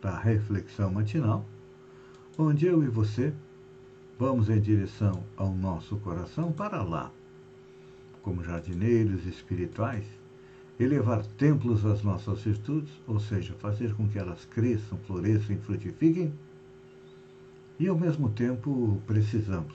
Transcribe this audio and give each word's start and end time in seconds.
da 0.00 0.18
reflexão 0.18 0.90
matinal, 0.90 1.44
onde 2.38 2.66
eu 2.66 2.82
e 2.82 2.88
você 2.88 3.32
vamos 4.18 4.48
em 4.50 4.60
direção 4.60 5.24
ao 5.36 5.54
nosso 5.54 5.96
coração 5.96 6.52
para 6.52 6.82
lá, 6.82 7.10
como 8.22 8.44
jardineiros 8.44 9.24
espirituais, 9.26 10.04
elevar 10.78 11.24
templos 11.24 11.84
às 11.86 12.02
nossas 12.02 12.42
virtudes, 12.42 12.92
ou 13.06 13.18
seja, 13.18 13.54
fazer 13.54 13.94
com 13.94 14.08
que 14.08 14.18
elas 14.18 14.44
cresçam, 14.44 14.98
floresçam 15.06 15.56
e 15.56 15.58
frutifiquem, 15.58 16.32
e 17.78 17.88
ao 17.88 17.98
mesmo 17.98 18.28
tempo 18.30 19.00
precisamos 19.06 19.74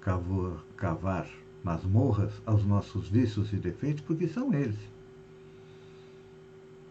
cavar, 0.00 0.62
cavar 0.76 1.30
masmorras 1.64 2.32
aos 2.44 2.64
nossos 2.64 3.08
vícios 3.08 3.52
e 3.52 3.56
defeitos, 3.56 4.02
porque 4.02 4.28
são 4.28 4.52
eles 4.52 4.76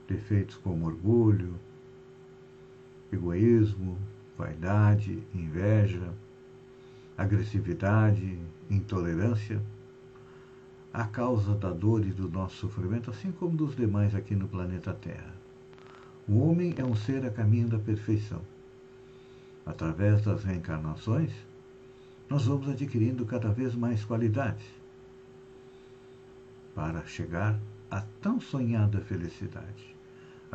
defeitos 0.08 0.56
como 0.58 0.86
orgulho, 0.86 1.56
egoísmo, 3.12 3.98
vaidade, 4.38 5.24
inveja, 5.34 6.14
agressividade, 7.18 8.38
intolerância, 8.70 9.62
a 10.94 11.06
causa 11.06 11.56
da 11.56 11.72
dor 11.72 12.06
e 12.06 12.12
do 12.12 12.30
nosso 12.30 12.56
sofrimento, 12.56 13.12
assim 13.12 13.32
como 13.32 13.58
dos 13.58 13.76
demais 13.76 14.16
aqui 14.16 14.36
no 14.36 14.48
planeta 14.48 14.94
Terra. 14.94 15.34
O 16.28 16.40
homem 16.40 16.74
é 16.78 16.84
um 16.84 16.96
ser 16.96 17.26
a 17.26 17.30
caminho 17.30 17.68
da 17.68 17.78
perfeição. 17.78 18.42
Através 19.66 20.22
das 20.24 20.44
reencarnações, 20.44 21.32
nós 22.30 22.46
vamos 22.46 22.70
adquirindo 22.70 23.26
cada 23.26 23.50
vez 23.50 23.76
mais 23.76 24.04
qualidades 24.04 24.66
para 26.74 27.06
chegar 27.06 27.60
à 27.90 28.02
tão 28.22 28.40
sonhada 28.40 29.00
felicidade. 29.02 29.95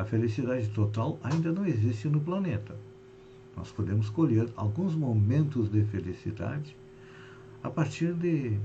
A 0.01 0.03
felicidade 0.03 0.67
total 0.69 1.19
ainda 1.21 1.51
não 1.51 1.63
existe 1.63 2.09
no 2.09 2.19
planeta. 2.19 2.75
Nós 3.55 3.71
podemos 3.71 4.09
colher 4.09 4.51
alguns 4.55 4.95
momentos 4.95 5.69
de 5.69 5.83
felicidade 5.83 6.75
a 7.61 7.69
partir 7.69 8.11
de, 8.15 8.57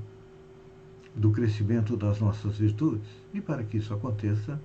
do 1.14 1.30
crescimento 1.30 1.94
das 1.94 2.20
nossas 2.20 2.56
virtudes. 2.56 3.06
E 3.34 3.42
para 3.42 3.62
que 3.64 3.76
isso 3.76 3.92
aconteça, 3.92 4.58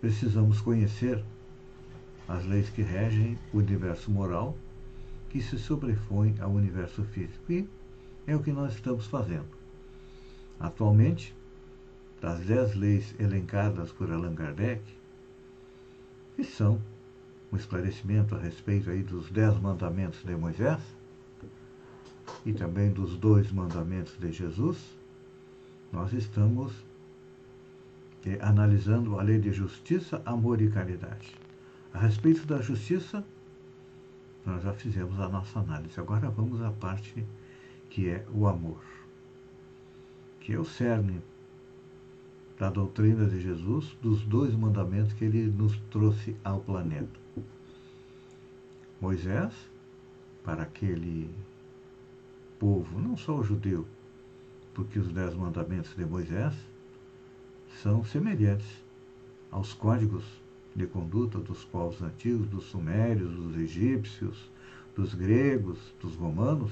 precisamos 0.00 0.60
conhecer 0.60 1.22
as 2.26 2.44
leis 2.46 2.68
que 2.68 2.82
regem 2.82 3.38
o 3.54 3.58
universo 3.58 4.10
moral 4.10 4.58
que 5.30 5.40
se 5.40 5.56
sobrepõe 5.56 6.34
ao 6.40 6.50
universo 6.50 7.04
físico. 7.04 7.52
E 7.52 7.68
é 8.26 8.34
o 8.34 8.42
que 8.42 8.50
nós 8.50 8.74
estamos 8.74 9.06
fazendo. 9.06 9.56
Atualmente, 10.58 11.32
das 12.20 12.40
dez 12.40 12.74
leis 12.74 13.14
elencadas 13.20 13.92
por 13.92 14.10
Allan 14.10 14.34
Kardec, 14.34 14.82
que 16.36 16.44
são 16.44 16.80
um 17.52 17.56
esclarecimento 17.56 18.34
a 18.34 18.38
respeito 18.38 18.90
aí 18.90 19.02
dos 19.02 19.30
dez 19.30 19.58
mandamentos 19.60 20.22
de 20.24 20.34
Moisés 20.34 20.80
e 22.46 22.52
também 22.52 22.90
dos 22.90 23.16
dois 23.16 23.50
mandamentos 23.52 24.16
de 24.18 24.32
Jesus, 24.32 24.78
nós 25.92 26.12
estamos 26.12 26.72
é, 28.24 28.38
analisando 28.40 29.18
a 29.18 29.22
lei 29.22 29.38
de 29.38 29.52
justiça, 29.52 30.22
amor 30.24 30.60
e 30.62 30.70
caridade. 30.70 31.34
A 31.92 31.98
respeito 31.98 32.46
da 32.46 32.60
justiça, 32.60 33.24
nós 34.46 34.62
já 34.62 34.72
fizemos 34.72 35.20
a 35.20 35.28
nossa 35.28 35.58
análise. 35.60 36.00
Agora 36.00 36.30
vamos 36.30 36.62
à 36.62 36.70
parte 36.70 37.24
que 37.90 38.08
é 38.08 38.24
o 38.32 38.48
amor, 38.48 38.82
que 40.40 40.54
é 40.54 40.58
o 40.58 40.64
cerne 40.64 41.20
da 42.62 42.70
doutrina 42.70 43.26
de 43.26 43.40
Jesus, 43.40 43.86
dos 44.00 44.22
dois 44.22 44.54
mandamentos 44.54 45.12
que 45.14 45.24
ele 45.24 45.48
nos 45.48 45.76
trouxe 45.90 46.36
ao 46.44 46.60
planeta. 46.60 47.18
Moisés, 49.00 49.52
para 50.44 50.62
aquele 50.62 51.28
povo, 52.60 53.00
não 53.00 53.16
só 53.16 53.36
o 53.36 53.42
judeu, 53.42 53.84
porque 54.74 55.00
os 55.00 55.08
dez 55.08 55.34
mandamentos 55.34 55.92
de 55.96 56.04
Moisés 56.06 56.54
são 57.82 58.04
semelhantes 58.04 58.80
aos 59.50 59.74
códigos 59.74 60.22
de 60.72 60.86
conduta 60.86 61.40
dos 61.40 61.64
povos 61.64 62.00
antigos, 62.00 62.46
dos 62.46 62.66
sumérios, 62.66 63.34
dos 63.34 63.56
egípcios, 63.56 64.48
dos 64.94 65.14
gregos, 65.14 65.80
dos 66.00 66.14
romanos. 66.14 66.70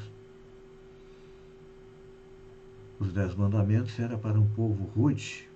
Os 3.01 3.13
dez 3.13 3.35
mandamentos 3.35 3.99
eram 3.99 4.21
para 4.21 4.39
um 4.39 4.47
povo 4.51 4.85
rude, 4.95 5.50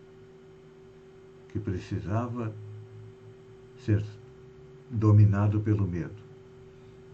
que 1.54 1.60
precisava 1.60 2.53
ser 3.78 4.04
dominado 4.91 5.60
pelo 5.60 5.87
medo. 5.87 6.16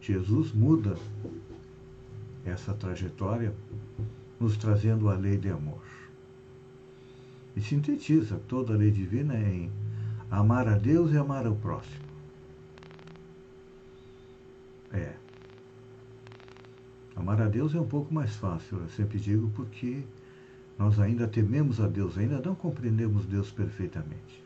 Jesus 0.01 0.51
muda 0.51 0.97
essa 2.43 2.73
trajetória, 2.73 3.53
nos 4.41 4.57
trazendo 4.57 5.11
a 5.11 5.15
lei 5.15 5.37
de 5.37 5.51
amor. 5.51 5.83
E 7.55 7.61
sintetiza 7.61 8.41
toda 8.49 8.73
a 8.73 8.77
lei 8.79 8.91
divina 8.91 9.37
em 9.39 9.71
amar 10.31 10.67
a 10.69 10.79
Deus 10.79 11.13
e 11.13 11.19
amar 11.19 11.47
ao 11.47 11.55
próximo. 11.57 12.07
É. 14.91 15.13
Amar 17.15 17.43
a 17.43 17.47
Deus 17.47 17.75
é 17.75 17.79
um 17.79 17.87
pouco 17.87 18.15
mais 18.15 18.35
fácil, 18.37 18.79
eu 18.79 18.89
sempre 18.89 19.19
digo, 19.19 19.51
porque 19.51 20.03
nós 20.81 20.99
ainda 20.99 21.29
tememos 21.29 21.79
a 21.79 21.87
Deus, 21.87 22.17
ainda 22.17 22.41
não 22.41 22.55
compreendemos 22.55 23.27
Deus 23.27 23.51
perfeitamente. 23.51 24.43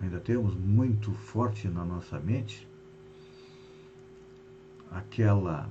Ainda 0.00 0.20
temos 0.20 0.54
muito 0.54 1.10
forte 1.10 1.66
na 1.66 1.84
nossa 1.84 2.20
mente 2.20 2.64
aquela 4.88 5.68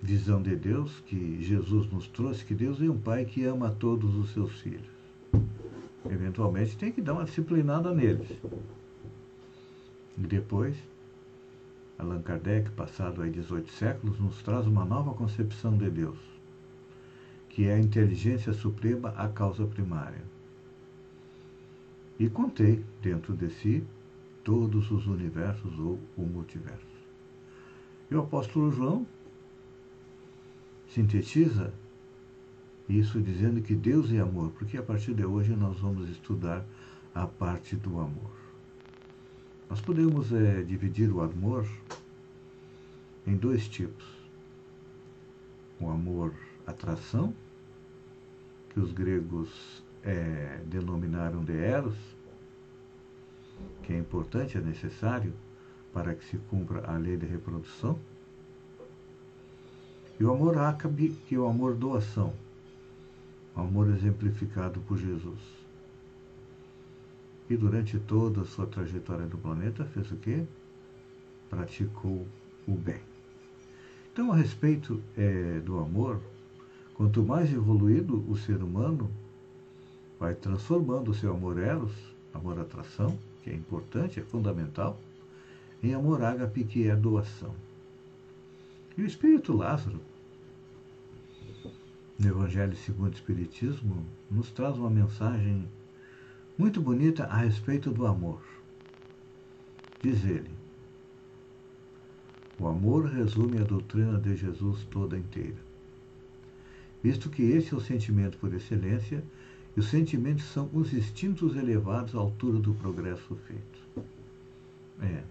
visão 0.00 0.40
de 0.40 0.54
Deus 0.54 1.00
que 1.06 1.42
Jesus 1.42 1.90
nos 1.90 2.06
trouxe, 2.06 2.44
que 2.44 2.54
Deus 2.54 2.80
é 2.80 2.84
um 2.84 2.96
pai 2.96 3.24
que 3.24 3.44
ama 3.44 3.68
todos 3.68 4.14
os 4.14 4.32
seus 4.32 4.60
filhos. 4.60 4.86
Eventualmente 6.08 6.76
tem 6.76 6.92
que 6.92 7.02
dar 7.02 7.14
uma 7.14 7.24
disciplinada 7.24 7.92
neles. 7.92 8.28
E 10.16 10.20
depois, 10.20 10.76
Allan 11.98 12.22
Kardec, 12.22 12.70
passado 12.70 13.22
aí 13.22 13.30
18 13.32 13.72
séculos, 13.72 14.20
nos 14.20 14.40
traz 14.40 14.68
uma 14.68 14.84
nova 14.84 15.12
concepção 15.14 15.76
de 15.76 15.90
Deus 15.90 16.31
que 17.52 17.66
é 17.66 17.74
a 17.74 17.78
inteligência 17.78 18.52
suprema 18.52 19.10
a 19.10 19.28
causa 19.28 19.66
primária. 19.66 20.22
E 22.18 22.28
contei 22.28 22.82
dentro 23.02 23.34
de 23.36 23.50
si 23.50 23.84
todos 24.42 24.90
os 24.90 25.06
universos 25.06 25.78
ou 25.78 25.98
o 26.16 26.22
multiverso. 26.22 26.80
E 28.10 28.14
o 28.14 28.20
apóstolo 28.20 28.70
João 28.70 29.06
sintetiza 30.88 31.72
isso 32.88 33.20
dizendo 33.20 33.62
que 33.62 33.74
Deus 33.74 34.12
é 34.12 34.18
amor, 34.18 34.50
porque 34.52 34.76
a 34.76 34.82
partir 34.82 35.14
de 35.14 35.24
hoje 35.24 35.54
nós 35.54 35.78
vamos 35.78 36.08
estudar 36.08 36.64
a 37.14 37.26
parte 37.26 37.76
do 37.76 37.98
amor. 37.98 38.32
Nós 39.68 39.80
podemos 39.80 40.32
é, 40.32 40.62
dividir 40.62 41.10
o 41.10 41.20
amor 41.20 41.66
em 43.26 43.36
dois 43.36 43.68
tipos: 43.68 44.06
o 45.80 45.88
amor 45.88 46.34
atração, 46.66 47.34
que 48.70 48.80
os 48.80 48.92
gregos 48.92 49.82
é, 50.02 50.60
denominaram 50.66 51.44
de 51.44 51.56
eros, 51.56 51.96
que 53.82 53.92
é 53.92 53.98
importante, 53.98 54.56
é 54.56 54.60
necessário 54.60 55.32
para 55.92 56.14
que 56.14 56.24
se 56.24 56.38
cumpra 56.50 56.84
a 56.90 56.96
lei 56.96 57.16
de 57.16 57.26
reprodução, 57.26 57.98
e 60.18 60.24
o 60.24 60.32
amor 60.32 60.56
ácabe, 60.58 61.16
que 61.26 61.34
é 61.34 61.38
o 61.38 61.46
amor 61.46 61.74
doação, 61.74 62.32
o 63.56 63.60
amor 63.60 63.88
exemplificado 63.88 64.80
por 64.80 64.96
Jesus. 64.96 65.40
E 67.50 67.56
durante 67.56 67.98
toda 67.98 68.42
a 68.42 68.44
sua 68.44 68.66
trajetória 68.66 69.26
no 69.26 69.36
planeta 69.36 69.84
fez 69.84 70.10
o 70.12 70.16
quê? 70.16 70.44
Praticou 71.50 72.26
o 72.66 72.72
bem. 72.72 73.00
Então, 74.12 74.30
a 74.30 74.36
respeito 74.36 75.02
é, 75.16 75.60
do 75.60 75.78
amor, 75.78 76.20
Quanto 76.94 77.22
mais 77.22 77.52
evoluído 77.52 78.24
o 78.30 78.36
ser 78.36 78.62
humano 78.62 79.10
vai 80.18 80.34
transformando 80.34 81.10
o 81.10 81.14
seu 81.14 81.32
amor 81.32 81.58
eros, 81.58 81.92
amor 82.32 82.58
atração, 82.58 83.18
que 83.42 83.50
é 83.50 83.54
importante, 83.54 84.20
é 84.20 84.22
fundamental, 84.22 84.98
em 85.82 85.94
amor 85.94 86.22
ágape, 86.22 86.64
que 86.64 86.88
é 86.88 86.94
doação. 86.94 87.54
E 88.96 89.02
o 89.02 89.06
Espírito 89.06 89.52
Lázaro, 89.52 90.00
no 92.18 92.28
Evangelho 92.28 92.76
segundo 92.76 93.12
o 93.12 93.16
Espiritismo, 93.16 94.04
nos 94.30 94.50
traz 94.50 94.76
uma 94.76 94.90
mensagem 94.90 95.66
muito 96.56 96.80
bonita 96.80 97.24
a 97.24 97.38
respeito 97.38 97.90
do 97.90 98.06
amor. 98.06 98.40
Diz 100.02 100.24
ele: 100.24 100.50
O 102.60 102.68
amor 102.68 103.06
resume 103.06 103.58
a 103.58 103.64
doutrina 103.64 104.20
de 104.20 104.36
Jesus 104.36 104.84
toda 104.90 105.18
inteira. 105.18 105.71
Visto 107.02 107.28
que 107.28 107.42
esse 107.42 107.74
é 107.74 107.76
o 107.76 107.80
sentimento 107.80 108.38
por 108.38 108.54
excelência, 108.54 109.24
e 109.76 109.80
os 109.80 109.88
sentimentos 109.88 110.44
são 110.44 110.70
os 110.72 110.92
instintos 110.92 111.56
elevados 111.56 112.14
à 112.14 112.18
altura 112.18 112.58
do 112.58 112.74
progresso 112.74 113.34
feito. 113.46 114.06
É. 115.00 115.24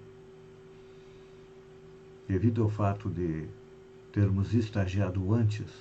Devido 2.27 2.63
ao 2.63 2.69
fato 2.69 3.09
de 3.09 3.47
termos 4.11 4.53
estagiado 4.53 5.33
antes 5.33 5.71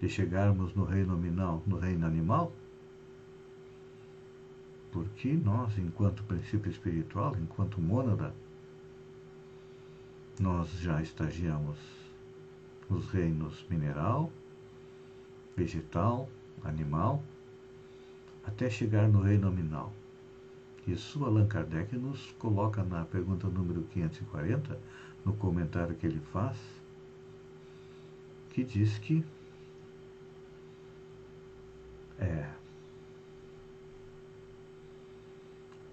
de 0.00 0.08
chegarmos 0.08 0.74
no 0.74 0.84
reino 0.84 1.12
nominal, 1.12 1.62
no 1.66 1.78
reino 1.78 2.06
animal, 2.06 2.52
porque 4.90 5.32
nós, 5.32 5.76
enquanto 5.78 6.24
princípio 6.24 6.70
espiritual, 6.70 7.36
enquanto 7.40 7.80
mônada, 7.80 8.34
nós 10.38 10.70
já 10.80 11.02
estagiamos 11.02 12.03
nos 12.88 13.10
reinos 13.10 13.64
mineral, 13.68 14.30
vegetal, 15.56 16.28
animal, 16.62 17.22
até 18.44 18.68
chegar 18.68 19.08
no 19.08 19.20
reino 19.20 19.50
nominal. 19.50 19.92
Isso 20.86 21.24
Allan 21.24 21.46
Kardec 21.46 21.96
nos 21.96 22.32
coloca 22.32 22.82
na 22.84 23.04
pergunta 23.04 23.48
número 23.48 23.82
540, 23.84 24.78
no 25.24 25.32
comentário 25.34 25.94
que 25.94 26.06
ele 26.06 26.20
faz, 26.32 26.58
que 28.50 28.62
diz 28.62 28.98
que 28.98 29.24
é, 32.18 32.50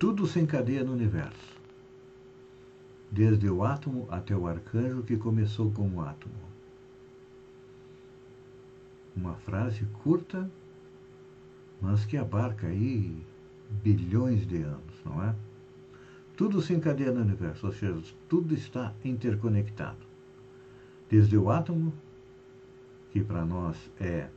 Tudo 0.02 0.26
se 0.26 0.40
encadeia 0.40 0.84
no 0.84 0.94
universo, 0.94 1.60
desde 3.12 3.48
o 3.48 3.64
átomo 3.64 4.08
até 4.10 4.36
o 4.36 4.48
arcanjo 4.48 5.04
que 5.04 5.16
começou 5.16 5.72
como 5.72 6.02
átomo. 6.02 6.34
Uma 9.16 9.36
frase 9.36 9.86
curta, 10.04 10.50
mas 11.82 12.06
que 12.06 12.18
abarca 12.18 12.68
aí 12.68 13.26
bilhões 13.84 14.46
de 14.48 14.62
anos, 14.62 15.02
não 15.06 15.24
é? 15.24 15.36
Tudo 16.36 16.62
se 16.62 16.74
encadeia 16.74 17.12
no 17.12 17.22
universo, 17.22 17.68
ou 17.68 17.74
seja, 17.74 18.02
tudo 18.28 18.54
está 18.54 18.94
interconectado. 19.04 20.00
Desde 21.10 21.38
o 21.38 21.50
átomo, 21.50 21.94
que 23.12 23.24
para 23.24 23.46
nós 23.46 23.78
é 24.00 24.30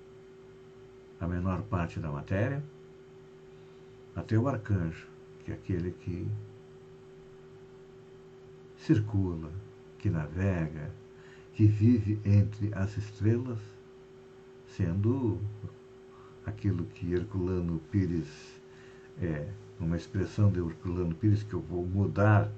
a 1.21 1.27
menor 1.27 1.63
parte 1.63 2.01
da 2.01 2.11
matéria, 2.11 2.63
até 4.15 4.39
o 4.39 4.49
arcanjo, 4.49 5.07
que 5.45 5.53
é 5.53 5.55
aquele 5.55 5.93
que 5.93 6.27
circula, 8.77 9.51
que 9.99 10.11
navega, 10.11 10.91
que 11.55 11.67
vive 11.67 12.21
entre 12.25 12.71
as 12.75 12.97
estrelas, 12.97 13.59
sendo 14.77 15.41
aquilo 16.45 16.85
que 16.87 17.13
Herculano 17.13 17.81
Pires 17.91 18.29
é 19.21 19.49
uma 19.79 19.97
expressão 19.97 20.51
de 20.51 20.59
Herculano 20.61 21.15
Pires 21.15 21.43
que 21.43 21.55
eu 21.55 21.61
vou 21.61 21.87
mudar 21.87 22.51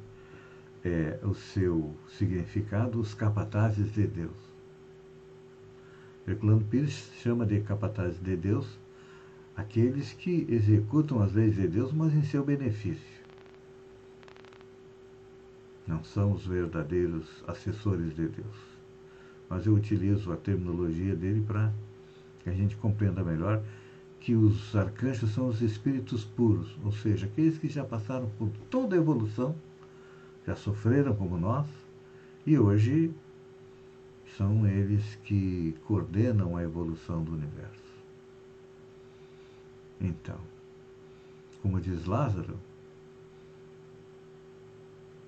é, 0.84 1.18
o 1.22 1.34
seu 1.34 1.94
significado, 2.08 3.00
os 3.00 3.14
capatazes 3.14 3.92
de 3.92 4.06
Deus. 4.06 4.36
Herculano 6.26 6.64
Pires 6.64 7.10
chama 7.22 7.44
de 7.44 7.60
capatazes 7.60 8.20
de 8.20 8.36
Deus 8.36 8.78
aqueles 9.56 10.12
que 10.12 10.46
executam 10.48 11.22
as 11.22 11.32
leis 11.32 11.56
de 11.56 11.66
Deus, 11.66 11.92
mas 11.92 12.12
em 12.14 12.22
seu 12.22 12.44
benefício. 12.44 13.16
Não 15.86 16.02
são 16.04 16.32
os 16.32 16.46
verdadeiros 16.46 17.44
assessores 17.46 18.14
de 18.14 18.28
Deus. 18.28 18.76
Mas 19.48 19.64
eu 19.66 19.74
utilizo 19.74 20.32
a 20.32 20.36
terminologia 20.36 21.14
dele 21.14 21.42
para 21.46 21.72
que 22.46 22.50
a 22.50 22.54
gente 22.54 22.76
compreenda 22.76 23.24
melhor 23.24 23.60
que 24.20 24.32
os 24.36 24.76
arcanjos 24.76 25.34
são 25.34 25.48
os 25.48 25.60
espíritos 25.60 26.24
puros, 26.24 26.78
ou 26.84 26.92
seja, 26.92 27.26
aqueles 27.26 27.58
que 27.58 27.68
já 27.68 27.84
passaram 27.84 28.30
por 28.38 28.48
toda 28.70 28.94
a 28.94 28.98
evolução, 28.98 29.52
já 30.46 30.54
sofreram 30.54 31.16
como 31.16 31.36
nós, 31.36 31.66
e 32.46 32.56
hoje 32.56 33.12
são 34.36 34.64
eles 34.64 35.18
que 35.24 35.74
coordenam 35.86 36.56
a 36.56 36.62
evolução 36.62 37.24
do 37.24 37.32
universo. 37.32 37.96
Então, 40.00 40.38
como 41.60 41.80
diz 41.80 42.04
Lázaro, 42.04 42.56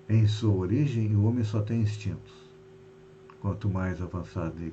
em 0.09 0.25
sua 0.29 0.55
origem 0.55 1.17
o 1.17 1.25
homem 1.25 1.43
só 1.43 1.63
tem 1.63 1.81
instintos. 1.81 2.33
Quanto 3.41 3.69
mais 3.69 4.01
avançado 4.01 4.63
e 4.63 4.73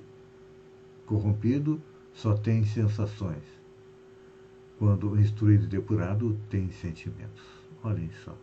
corrompido, 1.08 1.82
só 2.16 2.34
tem 2.36 2.66
sensações. 2.66 3.44
Quando 4.80 5.20
instruído 5.20 5.66
e 5.66 5.68
depurado, 5.68 6.38
tem 6.50 6.72
sentimentos. 6.72 7.44
Olhem 7.84 8.10
só. 8.24 8.36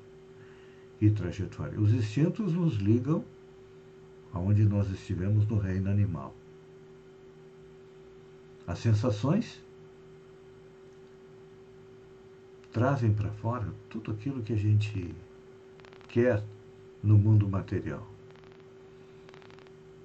Que 0.98 1.10
trajetória. 1.10 1.80
Os 1.80 1.92
instintos 1.92 2.52
nos 2.52 2.76
ligam 2.76 3.24
aonde 4.32 4.64
nós 4.64 4.88
estivemos 4.90 5.46
no 5.48 5.58
reino 5.58 5.90
animal. 5.90 6.34
As 8.66 8.78
sensações 8.78 9.60
trazem 12.72 13.12
para 13.12 13.30
fora 13.30 13.72
tudo 13.90 14.12
aquilo 14.12 14.42
que 14.42 14.52
a 14.52 14.56
gente 14.56 15.14
quer 16.08 16.42
no 17.02 17.18
mundo 17.18 17.48
material. 17.48 18.11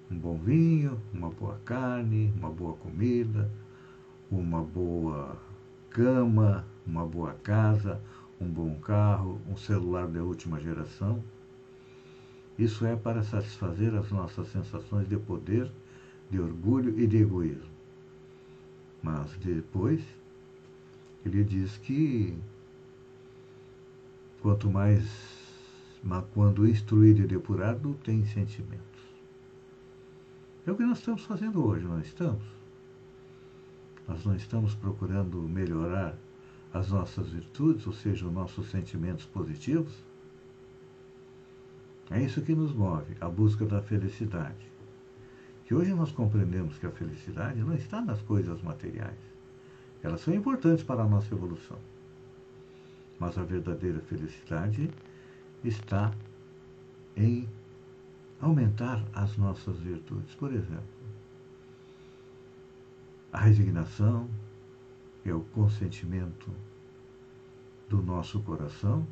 Um 0.10 0.18
bom 0.18 0.38
vinho, 0.38 1.02
uma 1.14 1.30
boa 1.30 1.60
carne, 1.66 2.34
uma 2.38 2.50
boa 2.50 2.74
comida, 2.78 3.52
uma 4.32 4.62
boa 4.62 5.38
cama, 5.90 6.66
uma 6.86 7.06
boa 7.06 7.34
casa, 7.44 8.02
um 8.40 8.48
bom 8.48 8.76
carro, 8.76 9.42
um 9.50 9.58
celular 9.58 10.08
de 10.08 10.20
última 10.20 10.60
geração. 10.60 11.24
Isso 12.58 12.86
é 12.86 12.96
para 12.96 13.24
satisfazer 13.24 13.94
as 13.96 14.10
nossas 14.12 14.48
sensações 14.48 15.08
de 15.08 15.18
poder, 15.18 15.72
de 16.32 16.40
orgulho 16.40 16.98
e 17.00 17.06
de 17.06 17.18
egoísmo. 17.18 17.78
Mas 19.04 19.32
depois, 19.38 20.02
ele 21.26 21.44
diz 21.44 21.78
que 21.78 22.38
Quanto 24.42 24.70
mais, 24.70 25.04
quando 26.34 26.68
instruído 26.68 27.22
e 27.22 27.28
depurado, 27.28 27.98
tem 28.04 28.24
sentimentos. 28.26 28.87
É 30.68 30.72
o 30.72 30.76
que 30.76 30.84
nós 30.84 30.98
estamos 30.98 31.24
fazendo 31.24 31.66
hoje, 31.66 31.86
não 31.86 32.02
estamos? 32.02 32.44
Nós 34.06 34.26
não 34.26 34.36
estamos 34.36 34.76
procurando 34.76 35.38
melhorar 35.42 36.14
as 36.74 36.90
nossas 36.90 37.30
virtudes, 37.30 37.88
ou 37.88 37.94
seja, 37.94 38.28
os 38.28 38.34
nossos 38.34 38.70
sentimentos 38.70 39.26
positivos? 39.26 39.94
É 42.12 42.22
isso 42.22 42.42
que 42.42 42.54
nos 42.54 42.74
move, 42.74 43.16
a 43.22 43.30
busca 43.30 43.66
da 43.66 43.82
felicidade. 43.82 44.68
Que 45.66 45.74
hoje 45.74 45.94
nós 45.94 46.12
compreendemos 46.12 46.78
que 46.78 46.86
a 46.86 46.92
felicidade 46.92 47.62
não 47.62 47.74
está 47.74 48.02
nas 48.02 48.22
coisas 48.22 48.62
materiais. 48.62 49.18
Elas 50.04 50.20
são 50.20 50.34
importantes 50.34 50.84
para 50.84 51.04
a 51.04 51.08
nossa 51.08 51.34
evolução. 51.34 51.78
Mas 53.18 53.38
a 53.38 53.44
verdadeira 53.44 54.02
felicidade 54.02 54.90
está 55.64 56.14
em 57.16 57.48
aumentar 58.40 59.04
as 59.14 59.38
nossas 59.38 59.78
virtudes. 59.80 60.34
Por 60.36 60.54
exemplo, 60.54 60.98
a 63.32 63.40
resignação 63.40 64.30
é 65.26 65.34
o 65.34 65.42
consentimento 65.42 66.50
do 67.90 68.02
nosso 68.02 68.40
coração 68.42 69.06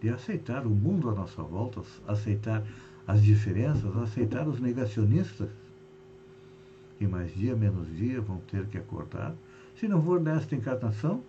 de 0.00 0.08
aceitar 0.08 0.66
o 0.66 0.70
mundo 0.70 1.08
à 1.08 1.14
nossa 1.14 1.42
volta, 1.42 1.82
aceitar 2.06 2.62
as 3.06 3.22
diferenças, 3.22 3.96
aceitar 3.96 4.46
os 4.46 4.60
negacionistas 4.60 5.48
que 6.98 7.06
mais 7.06 7.34
dia 7.34 7.54
menos 7.54 7.94
dia 7.94 8.20
vão 8.20 8.38
ter 8.50 8.66
que 8.66 8.78
acordar. 8.78 9.34
Se 9.78 9.86
não 9.86 10.02
for 10.02 10.20
nesta 10.20 10.54
encarnação, 10.54 11.22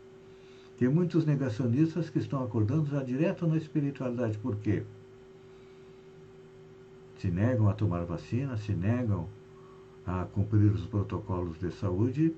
tem 0.77 0.87
muitos 0.87 1.25
negacionistas 1.25 2.09
que 2.09 2.19
estão 2.19 2.43
acordando 2.43 2.89
já 2.89 3.03
direto 3.03 3.45
na 3.45 3.57
espiritualidade. 3.57 4.37
Por 4.37 4.55
quê? 4.57 4.83
Se 7.17 7.29
negam 7.29 7.67
a 7.67 7.73
tomar 7.73 8.05
vacina, 8.05 8.57
se 8.57 8.73
negam 8.73 9.27
a 10.05 10.25
cumprir 10.25 10.71
os 10.71 10.85
protocolos 10.85 11.57
de 11.59 11.71
saúde, 11.71 12.35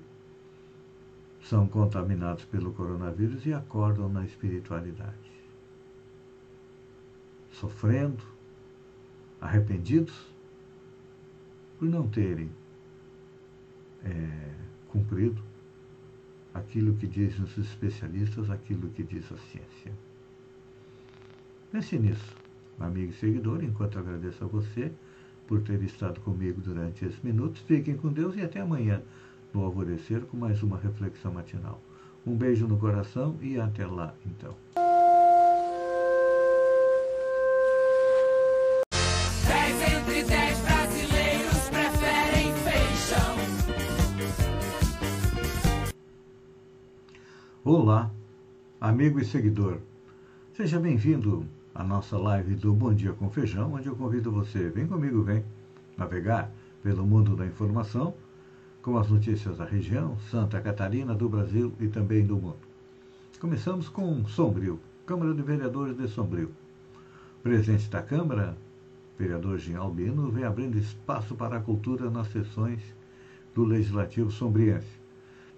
são 1.42 1.66
contaminados 1.66 2.44
pelo 2.44 2.72
coronavírus 2.72 3.46
e 3.46 3.52
acordam 3.52 4.08
na 4.08 4.24
espiritualidade. 4.24 5.30
sofrendo, 7.52 8.22
arrependidos 9.40 10.14
por 11.78 11.88
não 11.88 12.08
terem 12.08 12.50
é, 14.04 14.54
cumprido 14.88 15.42
aquilo 16.54 16.94
que 16.96 17.06
dizem 17.06 17.44
os 17.44 17.58
especialistas, 17.58 18.50
aquilo 18.50 18.88
que 18.90 19.02
diz 19.02 19.30
a 19.30 19.36
ciência. 19.36 19.92
Pense 21.70 21.98
nisso, 21.98 22.36
amigo 22.84 23.12
e 23.12 23.14
seguidor, 23.14 23.62
enquanto 23.62 23.98
agradeço 23.98 24.44
a 24.44 24.46
você 24.46 24.90
por 25.46 25.60
ter 25.62 25.82
estado 25.82 26.20
comigo 26.20 26.60
durante 26.60 27.04
esses 27.04 27.20
minutos. 27.22 27.60
Fiquem 27.62 27.96
com 27.96 28.12
Deus 28.12 28.36
e 28.36 28.42
até 28.42 28.60
amanhã, 28.60 29.02
no 29.52 29.64
alvorecer, 29.64 30.22
com 30.22 30.36
mais 30.36 30.62
uma 30.62 30.78
reflexão 30.78 31.32
matinal. 31.32 31.80
Um 32.26 32.36
beijo 32.36 32.66
no 32.66 32.78
coração 32.78 33.36
e 33.40 33.58
até 33.58 33.86
lá, 33.86 34.14
então. 34.24 34.54
Olá, 47.64 48.10
amigo 48.80 49.20
e 49.20 49.24
seguidor. 49.24 49.78
Seja 50.54 50.78
bem-vindo 50.78 51.46
à 51.74 51.84
nossa 51.84 52.18
live 52.18 52.54
do 52.54 52.72
Bom 52.72 52.92
Dia 52.92 53.12
com 53.12 53.30
Feijão, 53.30 53.74
onde 53.74 53.86
eu 53.86 53.96
convido 53.96 54.30
você, 54.30 54.68
vem 54.68 54.86
comigo, 54.86 55.22
vem 55.22 55.44
navegar 55.96 56.50
pelo 56.82 57.06
mundo 57.06 57.36
da 57.36 57.46
informação 57.46 58.14
com 58.82 58.98
as 58.98 59.08
notícias 59.08 59.58
da 59.58 59.64
região, 59.64 60.18
Santa 60.30 60.60
Catarina, 60.60 61.14
do 61.14 61.28
Brasil 61.28 61.72
e 61.78 61.86
também 61.86 62.24
do 62.26 62.36
mundo. 62.36 62.58
Começamos 63.38 63.88
com 63.88 64.26
Sombrio, 64.26 64.80
Câmara 65.06 65.34
de 65.34 65.42
Vereadores 65.42 65.96
de 65.96 66.08
Sombrio. 66.08 66.50
Presidente 67.42 67.88
da 67.88 68.02
Câmara, 68.02 68.56
vereador 69.18 69.58
Jean 69.58 69.80
Albino, 69.80 70.30
vem 70.30 70.44
abrindo 70.44 70.78
espaço 70.78 71.34
para 71.34 71.56
a 71.56 71.60
cultura 71.60 72.10
nas 72.10 72.28
sessões 72.28 72.80
do 73.54 73.64
Legislativo 73.64 74.30
Sombriense. 74.30 75.00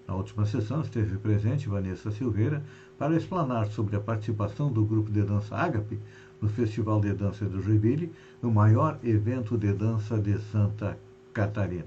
Na 0.06 0.14
última 0.14 0.44
sessão 0.44 0.80
esteve 0.82 1.16
presente 1.18 1.68
Vanessa 1.68 2.10
Silveira 2.10 2.62
para 2.98 3.16
explanar 3.16 3.66
sobre 3.66 3.96
a 3.96 4.00
participação 4.00 4.72
do 4.72 4.84
grupo 4.84 5.10
de 5.10 5.22
dança 5.22 5.56
Ágape 5.56 5.98
no 6.40 6.48
Festival 6.48 7.00
de 7.00 7.12
Dança 7.14 7.44
do 7.44 7.62
Joinville, 7.62 8.12
o 8.42 8.50
maior 8.50 8.98
evento 9.04 9.56
de 9.56 9.72
dança 9.72 10.18
de 10.18 10.36
Santa 10.50 10.98
Catarina. 11.32 11.86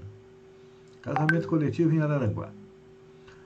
Casamento 1.02 1.46
coletivo 1.46 1.94
em 1.94 2.00
Araranguá. 2.00 2.50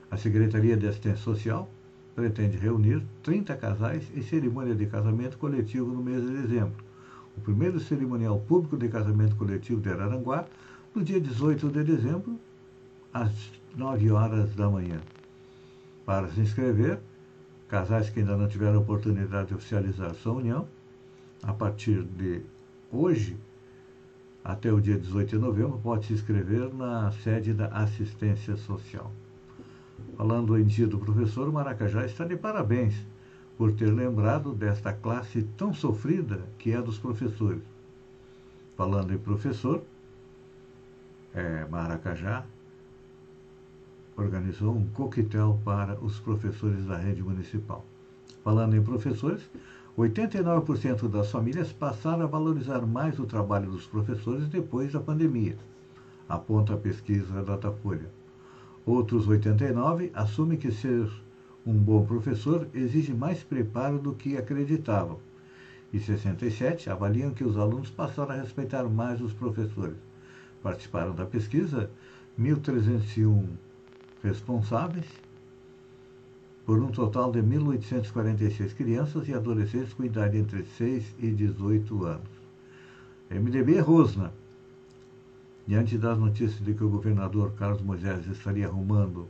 A 0.09 0.17
Secretaria 0.17 0.77
de 0.77 0.87
Assistência 0.87 1.21
Social 1.21 1.69
pretende 2.15 2.57
reunir 2.57 3.03
30 3.23 3.55
casais 3.55 4.03
em 4.15 4.21
cerimônia 4.21 4.73
de 4.73 4.85
casamento 4.85 5.37
coletivo 5.37 5.91
no 5.91 6.01
mês 6.01 6.21
de 6.21 6.41
dezembro. 6.41 6.83
O 7.37 7.41
primeiro 7.41 7.79
cerimonial 7.79 8.39
público 8.39 8.77
de 8.77 8.87
casamento 8.89 9.35
coletivo 9.35 9.81
de 9.81 9.89
Araranguá, 9.89 10.45
no 10.93 11.03
dia 11.03 11.19
18 11.19 11.69
de 11.69 11.83
dezembro, 11.83 12.39
às 13.13 13.31
9 13.75 14.11
horas 14.11 14.53
da 14.55 14.69
manhã. 14.69 14.99
Para 16.05 16.27
se 16.29 16.39
inscrever, 16.39 16.99
casais 17.67 18.09
que 18.09 18.19
ainda 18.19 18.35
não 18.35 18.47
tiveram 18.47 18.79
oportunidade 18.79 19.49
de 19.49 19.55
oficializar 19.55 20.13
sua 20.15 20.33
união, 20.33 20.67
a 21.43 21.53
partir 21.53 22.03
de 22.03 22.41
hoje 22.91 23.37
até 24.43 24.71
o 24.71 24.81
dia 24.81 24.97
18 24.97 25.29
de 25.29 25.37
novembro, 25.37 25.79
pode 25.83 26.07
se 26.07 26.13
inscrever 26.13 26.73
na 26.73 27.11
sede 27.11 27.53
da 27.53 27.67
assistência 27.67 28.57
social. 28.57 29.11
Falando 30.17 30.57
em 30.57 30.65
dia 30.65 30.87
do 30.87 30.97
professor, 30.97 31.47
o 31.47 31.53
Maracajá 31.53 32.05
está 32.05 32.25
de 32.25 32.35
parabéns 32.35 32.95
por 33.57 33.71
ter 33.71 33.91
lembrado 33.91 34.53
desta 34.53 34.91
classe 34.91 35.43
tão 35.55 35.73
sofrida 35.73 36.41
que 36.57 36.71
é 36.71 36.81
dos 36.81 36.97
professores. 36.97 37.61
Falando 38.75 39.13
em 39.13 39.17
professor, 39.17 39.83
é, 41.33 41.65
Maracajá 41.69 42.43
organizou 44.21 44.75
um 44.75 44.87
coquetel 44.87 45.59
para 45.65 45.99
os 45.99 46.19
professores 46.19 46.85
da 46.85 46.97
rede 46.97 47.21
municipal. 47.21 47.85
Falando 48.43 48.75
em 48.75 48.81
professores, 48.81 49.41
89% 49.97 51.09
das 51.09 51.31
famílias 51.31 51.71
passaram 51.71 52.23
a 52.23 52.27
valorizar 52.27 52.85
mais 52.85 53.19
o 53.19 53.25
trabalho 53.25 53.69
dos 53.69 53.85
professores 53.85 54.47
depois 54.47 54.93
da 54.93 54.99
pandemia, 54.99 55.57
aponta 56.29 56.73
a 56.73 56.77
pesquisa 56.77 57.43
Datafolha. 57.43 58.09
Outros 58.85 59.27
89 59.27 60.11
assumem 60.13 60.57
que 60.57 60.71
ser 60.71 61.07
um 61.65 61.73
bom 61.73 62.05
professor 62.05 62.67
exige 62.73 63.13
mais 63.13 63.43
preparo 63.43 63.99
do 63.99 64.13
que 64.13 64.37
acreditavam. 64.37 65.19
E 65.93 65.99
67 65.99 66.89
avaliam 66.89 67.31
que 67.31 67.43
os 67.43 67.57
alunos 67.57 67.89
passaram 67.89 68.31
a 68.31 68.41
respeitar 68.41 68.85
mais 68.85 69.21
os 69.21 69.33
professores. 69.33 69.97
Participaram 70.63 71.13
da 71.13 71.25
pesquisa 71.25 71.91
1.301 72.39 73.45
responsáveis 74.23 75.05
por 76.65 76.79
um 76.79 76.91
total 76.91 77.31
de 77.31 77.41
1.846 77.41 78.73
crianças 78.75 79.27
e 79.27 79.33
adolescentes 79.33 79.93
com 79.93 80.03
idade 80.03 80.37
entre 80.37 80.63
6 80.63 81.15
e 81.19 81.31
18 81.31 82.05
anos. 82.05 82.29
MDB 83.29 83.79
Rosna. 83.79 84.31
Diante 85.67 85.97
das 85.97 86.17
notícias 86.17 86.63
de 86.63 86.73
que 86.73 86.83
o 86.83 86.89
governador 86.89 87.53
Carlos 87.53 87.81
Moisés 87.81 88.25
estaria 88.27 88.67
arrumando 88.67 89.27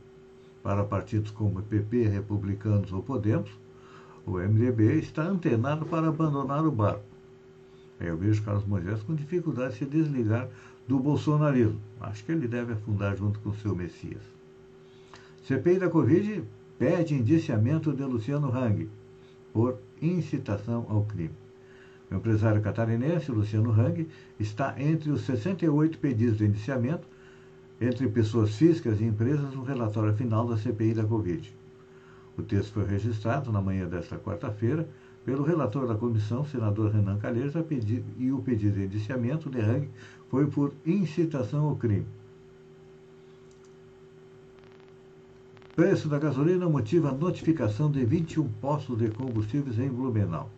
para 0.62 0.84
partidos 0.84 1.30
como 1.30 1.62
PP, 1.62 2.08
Republicanos 2.08 2.92
ou 2.92 3.02
Podemos, 3.02 3.50
o 4.26 4.32
MDB 4.38 4.98
está 4.98 5.24
antenado 5.24 5.84
para 5.86 6.08
abandonar 6.08 6.64
o 6.64 6.70
barco. 6.70 7.04
Eu 8.00 8.16
vejo 8.16 8.42
Carlos 8.42 8.66
Moisés 8.66 9.02
com 9.02 9.14
dificuldade 9.14 9.74
de 9.74 9.78
se 9.78 9.84
desligar 9.86 10.48
do 10.88 10.98
bolsonarismo. 10.98 11.80
Acho 12.00 12.24
que 12.24 12.32
ele 12.32 12.48
deve 12.48 12.72
afundar 12.72 13.16
junto 13.16 13.38
com 13.40 13.50
o 13.50 13.56
seu 13.56 13.74
Messias. 13.74 14.22
CPI 15.42 15.80
da 15.80 15.90
Covid 15.90 16.44
pede 16.78 17.14
indiciamento 17.14 17.92
de 17.92 18.04
Luciano 18.04 18.56
Hang 18.56 18.88
por 19.52 19.78
incitação 20.00 20.86
ao 20.88 21.02
crime. 21.04 21.34
O 22.08 22.14
empresário 22.14 22.62
catarinense 22.62 23.32
Luciano 23.32 23.72
Hang 23.72 24.06
está 24.38 24.80
entre 24.80 25.10
os 25.10 25.22
68 25.22 25.98
pedidos 25.98 26.38
de 26.38 26.44
indiciamento 26.44 27.08
entre 27.80 28.08
pessoas 28.08 28.54
físicas 28.54 29.00
e 29.00 29.04
empresas 29.04 29.52
no 29.54 29.64
relatório 29.64 30.14
final 30.14 30.46
da 30.46 30.56
CPI 30.56 30.94
da 30.94 31.04
Covid. 31.04 31.52
O 32.38 32.42
texto 32.42 32.72
foi 32.74 32.86
registrado 32.86 33.50
na 33.50 33.60
manhã 33.60 33.88
desta 33.88 34.16
quarta-feira 34.18 34.88
pelo 35.24 35.42
relator 35.42 35.88
da 35.88 35.96
comissão, 35.96 36.44
senador 36.44 36.92
Renan 36.92 37.18
Calheiros, 37.18 37.54
e 38.16 38.30
o 38.30 38.38
pedido 38.38 38.74
de 38.74 38.84
indiciamento 38.84 39.50
de 39.50 39.60
Hang 39.60 39.88
foi 40.30 40.46
por 40.46 40.72
incitação 40.86 41.64
ao 41.64 41.76
crime. 41.76 42.06
Preço 45.74 46.06
da 46.06 46.18
gasolina 46.18 46.68
motiva 46.68 47.08
a 47.08 47.12
notificação 47.12 47.90
de 47.90 48.04
21 48.04 48.46
postos 48.60 48.98
de 48.98 49.08
combustíveis 49.08 49.78
em 49.78 49.88
Blumenau. 49.88 50.50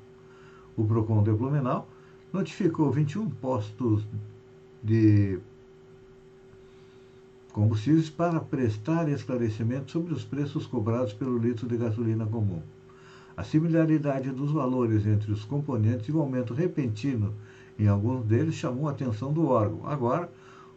O 0.77 0.85
PROCON 0.85 1.23
de 1.23 1.31
Blumenau 1.31 1.89
notificou 2.33 2.91
21 2.91 3.31
postos 3.31 4.05
de 4.83 5.39
combustíveis 7.53 8.11
para 8.11 8.41
prestar 8.41 9.09
esclarecimento 9.09 9.93
sobre 9.93 10.13
os 10.13 10.25
preços 10.25 10.67
cobrados 10.67 11.13
pelo 11.13 11.39
litro 11.39 11.69
de 11.69 11.77
gasolina 11.77 12.27
comum. 12.27 12.61
A 13.37 13.45
similaridade 13.45 14.33
dos 14.33 14.51
valores 14.51 15.07
entre 15.07 15.31
os 15.31 15.45
componentes 15.45 16.09
e 16.09 16.13
o 16.13 16.21
aumento 16.21 16.53
repentino 16.53 17.33
em 17.79 17.87
alguns 17.87 18.25
deles 18.25 18.57
chamou 18.57 18.89
a 18.89 18.91
atenção 18.91 19.33
do 19.33 19.47
órgão. 19.47 19.87
Agora, 19.87 20.29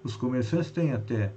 os 0.03 0.15
comerciantes 0.15 0.69
têm 0.69 0.93
até 0.93 1.33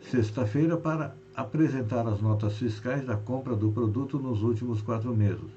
sexta-feira 0.00 0.76
para 0.76 1.16
apresentar 1.38 2.04
as 2.08 2.20
notas 2.20 2.58
fiscais 2.58 3.06
da 3.06 3.16
compra 3.16 3.54
do 3.54 3.70
produto 3.70 4.18
nos 4.18 4.42
últimos 4.42 4.82
quatro 4.82 5.14
meses. 5.14 5.52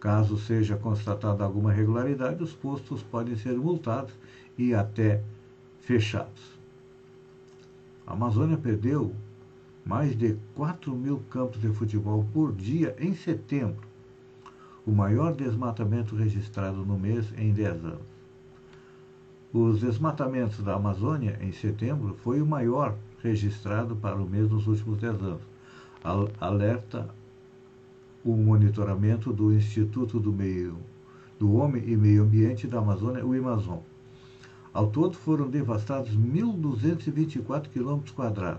Caso 0.00 0.38
seja 0.38 0.74
constatada 0.74 1.44
alguma 1.44 1.70
irregularidade, 1.70 2.42
os 2.42 2.54
postos 2.54 3.02
podem 3.02 3.36
ser 3.36 3.52
multados 3.58 4.14
e 4.56 4.72
até 4.72 5.22
fechados. 5.82 6.58
A 8.06 8.14
Amazônia 8.14 8.56
perdeu 8.56 9.14
mais 9.84 10.16
de 10.16 10.38
4 10.54 10.96
mil 10.96 11.18
campos 11.28 11.60
de 11.60 11.68
futebol 11.68 12.26
por 12.32 12.50
dia 12.50 12.96
em 12.98 13.14
setembro, 13.14 13.86
o 14.86 14.92
maior 14.92 15.34
desmatamento 15.34 16.16
registrado 16.16 16.86
no 16.86 16.98
mês 16.98 17.30
em 17.36 17.52
10 17.52 17.84
anos. 17.84 18.12
Os 19.52 19.82
desmatamentos 19.82 20.64
da 20.64 20.76
Amazônia 20.76 21.38
em 21.42 21.52
setembro 21.52 22.16
foi 22.24 22.40
o 22.40 22.46
maior 22.46 22.96
registrado 23.22 23.94
para 23.96 24.16
o 24.16 24.28
mês 24.28 24.50
nos 24.50 24.66
últimos 24.66 24.98
10 24.98 25.22
anos. 25.22 25.42
Alerta 26.40 27.08
o 28.24 28.36
monitoramento 28.36 29.32
do 29.32 29.52
Instituto 29.52 30.18
do 30.18 30.32
Meio 30.32 30.76
do 31.38 31.54
Homem 31.54 31.82
e 31.86 31.96
Meio 31.96 32.22
Ambiente 32.22 32.66
da 32.66 32.78
Amazônia, 32.78 33.24
o 33.24 33.34
Amazon. 33.34 33.78
Ao 34.72 34.86
todo 34.86 35.16
foram 35.16 35.50
devastados 35.50 36.16
1.224 36.16 37.68
km, 37.68 38.58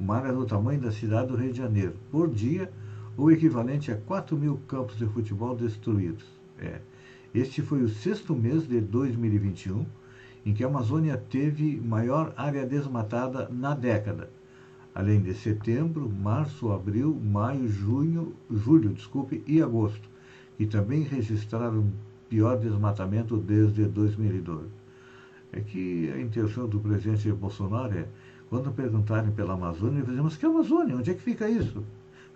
uma 0.00 0.16
área 0.16 0.32
do 0.32 0.44
tamanho 0.44 0.80
da 0.80 0.90
cidade 0.90 1.28
do 1.28 1.36
Rio 1.36 1.52
de 1.52 1.58
Janeiro. 1.58 1.94
Por 2.10 2.28
dia, 2.28 2.72
o 3.16 3.30
equivalente 3.30 3.90
a 3.90 3.96
4 3.96 4.36
mil 4.36 4.58
campos 4.68 4.96
de 4.98 5.06
futebol 5.06 5.56
destruídos. 5.56 6.24
É. 6.58 6.80
Este 7.34 7.62
foi 7.62 7.82
o 7.82 7.88
sexto 7.88 8.34
mês 8.34 8.66
de 8.66 8.80
2021 8.80 9.86
em 10.48 10.54
que 10.54 10.64
a 10.64 10.66
Amazônia 10.66 11.22
teve 11.28 11.78
maior 11.78 12.32
área 12.34 12.64
desmatada 12.64 13.50
na 13.50 13.74
década, 13.74 14.30
além 14.94 15.20
de 15.20 15.34
setembro, 15.34 16.08
março, 16.08 16.72
abril, 16.72 17.14
maio, 17.22 17.68
junho, 17.68 18.32
julho, 18.50 18.94
desculpe, 18.94 19.44
e 19.46 19.60
agosto, 19.60 20.08
que 20.56 20.64
também 20.64 21.02
registraram 21.02 21.92
pior 22.30 22.56
desmatamento 22.56 23.36
desde 23.36 23.84
2012. 23.84 24.68
É 25.52 25.60
que 25.60 26.10
a 26.10 26.18
intenção 26.18 26.66
do 26.66 26.80
presidente 26.80 27.30
Bolsonaro 27.30 27.98
é, 27.98 28.06
quando 28.48 28.72
perguntarem 28.72 29.30
pela 29.30 29.52
Amazônia, 29.52 30.02
dizemos 30.02 30.38
que 30.38 30.46
Amazônia, 30.46 30.96
onde 30.96 31.10
é 31.10 31.14
que 31.14 31.20
fica 31.20 31.46
isso? 31.46 31.84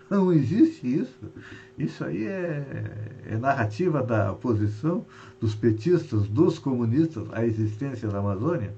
Não 0.09 0.31
existe 0.31 0.85
isso. 0.85 1.31
Isso 1.77 2.03
aí 2.03 2.25
é, 2.25 3.09
é 3.25 3.37
narrativa 3.37 4.03
da 4.03 4.31
oposição, 4.31 5.05
dos 5.39 5.55
petistas, 5.55 6.27
dos 6.27 6.59
comunistas, 6.59 7.27
à 7.31 7.45
existência 7.45 8.07
da 8.07 8.19
Amazônia. 8.19 8.73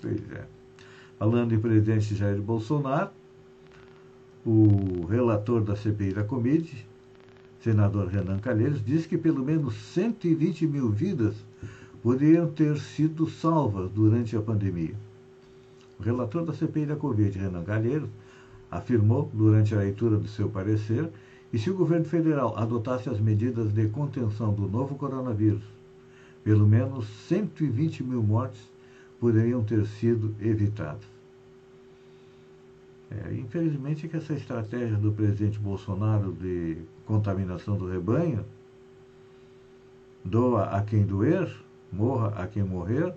Pois 0.00 0.20
é. 0.32 0.44
Falando 1.18 1.54
em 1.54 1.58
presidente 1.58 2.14
Jair 2.14 2.40
Bolsonaro, 2.40 3.10
o 4.46 5.04
relator 5.04 5.62
da 5.62 5.76
CPI 5.76 6.14
da 6.14 6.24
Comide, 6.24 6.86
senador 7.62 8.06
Renan 8.06 8.38
Calheiros, 8.38 8.82
disse 8.82 9.06
que 9.06 9.18
pelo 9.18 9.44
menos 9.44 9.74
120 9.92 10.66
mil 10.66 10.90
vidas 10.90 11.34
poderiam 12.02 12.48
ter 12.48 12.78
sido 12.78 13.28
salvas 13.28 13.90
durante 13.90 14.34
a 14.34 14.40
pandemia. 14.40 14.94
O 15.98 16.02
relator 16.02 16.46
da 16.46 16.54
CPI 16.54 16.86
da 16.86 16.96
Covid, 16.96 17.38
Renan 17.38 17.64
Calheiros, 17.64 18.08
afirmou 18.70 19.30
durante 19.32 19.74
a 19.74 19.78
leitura 19.78 20.16
do 20.16 20.28
seu 20.28 20.48
parecer 20.48 21.10
que 21.50 21.58
se 21.58 21.68
o 21.70 21.76
governo 21.76 22.04
federal 22.04 22.56
adotasse 22.56 23.08
as 23.08 23.18
medidas 23.18 23.72
de 23.72 23.88
contenção 23.88 24.54
do 24.54 24.68
novo 24.68 24.94
coronavírus, 24.94 25.64
pelo 26.44 26.66
menos 26.66 27.06
120 27.28 28.04
mil 28.04 28.22
mortes 28.22 28.62
poderiam 29.18 29.62
ter 29.64 29.84
sido 29.86 30.34
evitadas. 30.40 31.04
É, 33.10 33.34
infelizmente 33.34 34.06
que 34.06 34.16
essa 34.16 34.32
estratégia 34.32 34.96
do 34.96 35.10
presidente 35.10 35.58
Bolsonaro 35.58 36.32
de 36.32 36.78
contaminação 37.04 37.76
do 37.76 37.88
rebanho, 37.88 38.44
doa 40.24 40.64
a 40.64 40.82
quem 40.82 41.04
doer, 41.04 41.52
morra 41.92 42.28
a 42.40 42.46
quem 42.46 42.62
morrer, 42.62 43.12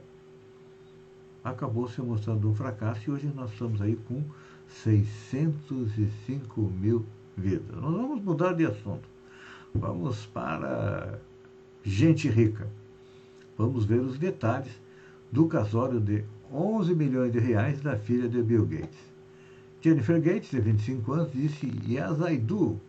acabou 1.44 1.88
se 1.88 2.02
mostrando 2.02 2.50
um 2.50 2.56
fracasso 2.56 3.02
e 3.08 3.14
hoje 3.14 3.32
nós 3.36 3.52
estamos 3.52 3.82
aí 3.82 3.96
com 4.08 4.24
605 4.68 6.62
mil 6.62 7.06
vidas. 7.38 7.76
Nós 7.82 7.92
vamos 7.92 8.24
mudar 8.24 8.54
de 8.54 8.66
assunto. 8.66 9.08
Vamos 9.74 10.26
para 10.28 11.20
gente 11.84 12.30
rica. 12.30 12.68
Vamos 13.58 13.86
ver 13.86 14.00
os 14.00 14.18
detalhes 14.18 14.72
do 15.32 15.48
casório 15.48 16.00
de 16.00 16.24
11 16.52 16.94
milhões 16.96 17.32
de 17.32 17.40
reais 17.40 17.82
da 17.82 17.98
filha 17.98 18.30
de 18.30 18.42
Bill 18.42 18.66
Gates. 18.66 19.14
Jennifer 19.82 20.22
Gates, 20.22 20.52
de 20.52 20.62
25 20.62 21.12
anos, 21.12 21.34
disse 21.34 21.66
Yes, 21.88 22.20
I 22.30 22.38
do 22.38 22.80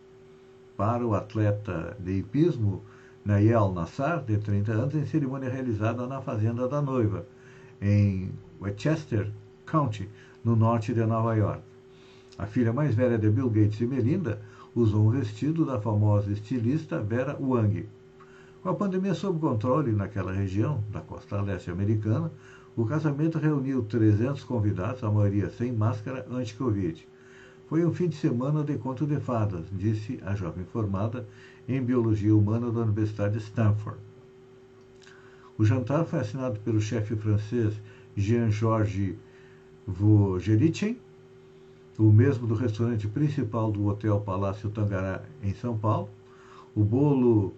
para 0.77 1.05
o 1.05 1.13
atleta 1.13 1.95
de 1.99 2.19
hipismo 2.19 2.81
Nayel 3.23 3.73
Nassar, 3.73 4.23
de 4.23 4.37
30 4.37 4.71
anos, 4.71 4.95
em 4.95 5.05
cerimônia 5.05 5.49
realizada 5.49 6.05
na 6.05 6.21
fazenda 6.21 6.67
da 6.67 6.81
noiva, 6.81 7.25
em 7.81 8.29
Westchester 8.61 9.31
County, 9.65 10.07
no 10.45 10.55
norte 10.55 10.93
de 10.93 11.03
Nova 11.03 11.35
York. 11.35 11.63
A 12.37 12.45
filha 12.45 12.71
mais 12.71 12.93
velha 12.93 13.17
de 13.17 13.27
Bill 13.31 13.49
Gates 13.49 13.81
e 13.81 13.87
Melinda 13.87 14.39
usou 14.75 15.07
um 15.07 15.09
vestido 15.09 15.65
da 15.65 15.81
famosa 15.81 16.31
estilista 16.31 17.01
Vera 17.01 17.35
Wang. 17.41 17.89
Com 18.61 18.69
a 18.69 18.75
pandemia 18.75 19.15
sob 19.15 19.39
controle 19.39 19.91
naquela 19.91 20.31
região 20.31 20.83
da 20.91 21.01
costa 21.01 21.41
leste 21.41 21.71
americana, 21.71 22.31
o 22.75 22.85
casamento 22.85 23.39
reuniu 23.39 23.83
300 23.83 24.43
convidados, 24.43 25.03
a 25.03 25.09
maioria 25.09 25.49
sem 25.49 25.71
máscara 25.71 26.27
anti-Covid. 26.29 27.07
Foi 27.67 27.83
um 27.83 27.93
fim 27.93 28.07
de 28.07 28.15
semana 28.15 28.63
de 28.63 28.77
conto 28.77 29.07
de 29.07 29.19
fadas, 29.19 29.65
disse 29.71 30.19
a 30.23 30.35
jovem 30.35 30.65
formada 30.65 31.27
em 31.67 31.81
Biologia 31.81 32.35
Humana 32.35 32.71
da 32.71 32.81
Universidade 32.81 33.39
de 33.39 33.43
Stanford. 33.43 33.97
O 35.57 35.65
jantar 35.65 36.05
foi 36.05 36.19
assinado 36.19 36.59
pelo 36.59 36.79
chefe 36.79 37.15
francês 37.15 37.73
Jean-Georges 38.15 39.15
Vogerichen 39.87 40.97
o 41.97 42.11
mesmo 42.11 42.45
do 42.45 42.55
restaurante 42.55 43.07
principal 43.07 43.71
do 43.71 43.85
Hotel 43.87 44.19
Palácio 44.19 44.69
Tangará, 44.69 45.21
em 45.41 45.53
São 45.53 45.77
Paulo, 45.77 46.09
o 46.75 46.83
bolo 46.83 47.53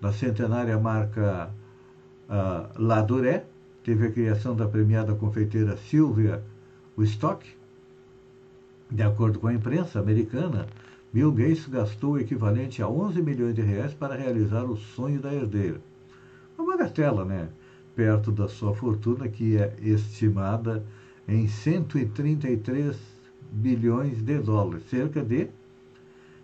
da 0.00 0.12
centenária 0.12 0.78
marca 0.78 1.50
uh, 2.28 2.80
La 2.80 3.02
Duré, 3.02 3.44
teve 3.82 4.06
a 4.06 4.12
criação 4.12 4.54
da 4.54 4.68
premiada 4.68 5.14
confeiteira 5.14 5.76
Sylvia 5.76 6.42
Stock. 6.98 7.44
De 8.90 9.02
acordo 9.02 9.38
com 9.40 9.48
a 9.48 9.54
imprensa 9.54 9.98
americana, 9.98 10.66
Bill 11.12 11.32
Gates 11.32 11.66
gastou 11.66 12.12
o 12.12 12.18
equivalente 12.18 12.82
a 12.82 12.88
11 12.88 13.20
milhões 13.22 13.54
de 13.54 13.62
reais 13.62 13.92
para 13.92 14.14
realizar 14.14 14.64
o 14.64 14.76
sonho 14.76 15.20
da 15.20 15.32
herdeira. 15.32 15.80
Uma 16.56 16.76
bagatela, 16.76 17.24
né? 17.24 17.48
Perto 17.96 18.30
da 18.30 18.48
sua 18.48 18.74
fortuna, 18.74 19.28
que 19.28 19.56
é 19.56 19.74
estimada 19.80 20.84
em 21.30 21.46
133 21.46 22.96
bilhões 23.52 24.20
de 24.20 24.38
dólares, 24.40 24.82
cerca 24.90 25.22
de 25.22 25.48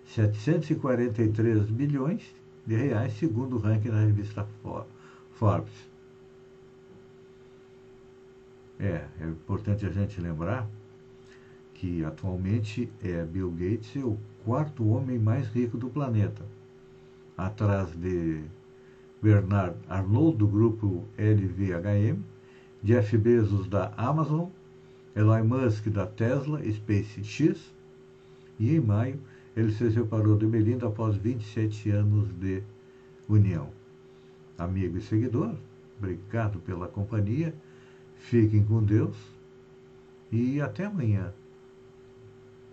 743 0.07 1.66
bilhões 1.66 2.22
de 2.64 2.77
reais, 2.77 3.12
segundo 3.14 3.57
o 3.57 3.59
ranking 3.59 3.90
da 3.90 3.99
revista 3.99 4.46
Forbes. 5.33 5.75
É, 8.79 9.05
é 9.20 9.25
importante 9.25 9.85
a 9.85 9.90
gente 9.90 10.20
lembrar 10.20 10.68
que 11.75 12.05
atualmente 12.05 12.88
é 13.03 13.25
Bill 13.25 13.51
Gates 13.51 13.96
o 13.96 14.16
quarto 14.44 14.87
homem 14.88 15.18
mais 15.18 15.49
rico 15.49 15.77
do 15.77 15.90
planeta, 15.90 16.44
atrás 17.37 17.90
de 17.96 18.40
Bernard 19.20 19.77
Arnault 19.88 20.38
do 20.38 20.46
grupo 20.46 21.05
LVHM, 21.18 22.22
Jeff 22.85 23.18
Bezos 23.18 23.66
da 23.66 23.92
Amazon 23.96 24.49
Elon 25.16 25.44
Musk 25.44 25.88
da 25.88 26.07
Tesla 26.07 26.61
SpaceX 26.62 27.72
e 28.61 28.76
em 28.76 28.81
maio 28.81 29.18
ele 29.57 29.72
se 29.72 29.90
separou 29.90 30.37
de 30.37 30.46
Melinda 30.46 30.87
após 30.87 31.16
27 31.16 31.90
anos 31.90 32.29
de 32.38 32.62
união. 33.26 33.70
Amigo 34.59 34.98
e 34.98 35.00
seguidor, 35.00 35.55
obrigado 35.98 36.59
pela 36.59 36.87
companhia, 36.87 37.55
fiquem 38.16 38.62
com 38.62 38.83
Deus 38.83 39.16
e 40.31 40.61
até 40.61 40.85
amanhã. 40.85 41.33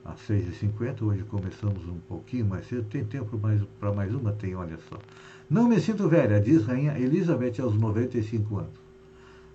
Às 0.04 0.20
6h50, 0.28 1.02
hoje 1.02 1.24
começamos 1.24 1.88
um 1.88 2.00
pouquinho 2.10 2.46
mais 2.46 2.68
cedo, 2.68 2.84
tem 2.90 3.06
tempo 3.06 3.40
para 3.80 3.94
mais 3.94 4.14
uma? 4.14 4.34
Tem, 4.34 4.54
olha 4.54 4.78
só. 4.90 5.00
Não 5.50 5.70
me 5.70 5.80
sinto 5.80 6.10
velha, 6.10 6.42
diz 6.42 6.66
Rainha 6.66 7.00
Elizabeth 7.00 7.62
aos 7.62 7.74
95 7.78 8.58
anos. 8.58 8.83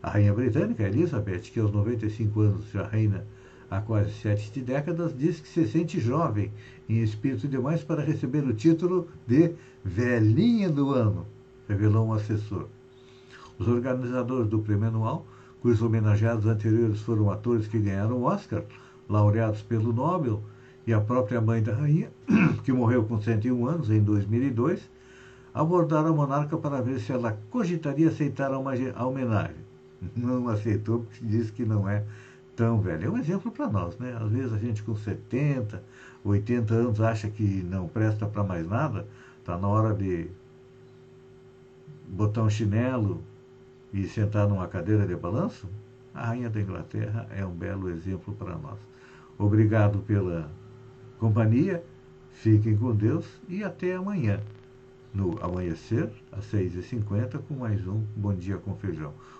A 0.00 0.10
rainha 0.10 0.32
britânica 0.32 0.84
Elizabeth, 0.84 1.40
que 1.52 1.58
aos 1.58 1.72
95 1.72 2.40
anos 2.40 2.70
já 2.70 2.86
reina 2.86 3.26
há 3.68 3.80
quase 3.80 4.12
sete 4.12 4.60
décadas, 4.60 5.12
diz 5.16 5.40
que 5.40 5.48
se 5.48 5.66
sente 5.66 5.98
jovem 5.98 6.52
em 6.88 7.02
espírito 7.02 7.48
demais 7.48 7.82
para 7.82 8.04
receber 8.04 8.44
o 8.44 8.54
título 8.54 9.08
de 9.26 9.54
Velhinha 9.84 10.70
do 10.70 10.94
Ano, 10.94 11.26
revelou 11.68 12.06
um 12.06 12.12
assessor. 12.12 12.68
Os 13.58 13.66
organizadores 13.66 14.48
do 14.48 14.60
prêmio 14.60 14.86
anual, 14.86 15.26
cujos 15.60 15.82
homenageados 15.82 16.46
anteriores 16.46 17.00
foram 17.00 17.28
atores 17.28 17.66
que 17.66 17.80
ganharam 17.80 18.18
o 18.18 18.22
Oscar, 18.22 18.62
laureados 19.08 19.62
pelo 19.62 19.92
Nobel, 19.92 20.40
e 20.86 20.92
a 20.92 21.00
própria 21.00 21.40
mãe 21.40 21.60
da 21.60 21.74
rainha, 21.74 22.12
que 22.62 22.72
morreu 22.72 23.02
com 23.02 23.20
101 23.20 23.66
anos 23.66 23.90
em 23.90 24.00
2002, 24.00 24.80
abordaram 25.52 26.10
a 26.10 26.12
monarca 26.12 26.56
para 26.56 26.80
ver 26.80 27.00
se 27.00 27.10
ela 27.10 27.36
cogitaria 27.50 28.08
aceitar 28.08 28.52
a 28.52 29.06
homenagem 29.06 29.67
não 30.16 30.48
aceitou 30.48 31.00
porque 31.00 31.24
disse 31.24 31.52
que 31.52 31.64
não 31.64 31.88
é 31.88 32.04
tão 32.56 32.80
velho. 32.80 33.06
É 33.06 33.10
um 33.10 33.18
exemplo 33.18 33.50
para 33.50 33.68
nós, 33.68 33.96
né? 33.98 34.16
Às 34.20 34.30
vezes 34.30 34.52
a 34.52 34.58
gente 34.58 34.82
com 34.82 34.94
70, 34.94 35.82
80 36.24 36.74
anos 36.74 37.00
acha 37.00 37.30
que 37.30 37.62
não 37.62 37.86
presta 37.86 38.26
para 38.26 38.42
mais 38.42 38.66
nada, 38.68 39.06
está 39.38 39.56
na 39.56 39.68
hora 39.68 39.94
de 39.94 40.28
botar 42.08 42.42
um 42.42 42.50
chinelo 42.50 43.22
e 43.92 44.06
sentar 44.06 44.48
numa 44.48 44.66
cadeira 44.66 45.06
de 45.06 45.14
balanço. 45.14 45.68
A 46.14 46.26
rainha 46.26 46.50
da 46.50 46.60
Inglaterra 46.60 47.28
é 47.30 47.44
um 47.44 47.52
belo 47.52 47.88
exemplo 47.88 48.34
para 48.34 48.56
nós. 48.56 48.78
Obrigado 49.38 50.00
pela 50.00 50.50
companhia, 51.18 51.84
fiquem 52.32 52.76
com 52.76 52.92
Deus 52.92 53.40
e 53.48 53.62
até 53.62 53.94
amanhã, 53.94 54.40
no 55.14 55.38
amanhecer, 55.40 56.10
às 56.32 56.44
6h50, 56.52 57.38
com 57.46 57.54
mais 57.54 57.86
um 57.86 58.02
Bom 58.16 58.34
Dia 58.34 58.58
com 58.58 58.74
Feijão. 58.74 59.12